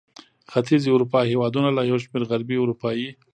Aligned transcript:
ختیځې 0.51 0.89
اروپا 0.91 1.19
هېوادونه 1.31 1.69
له 1.77 1.81
یو 1.89 1.97
شمېر 2.03 2.21
غربي 2.29 2.57
اروپايي 2.59 3.09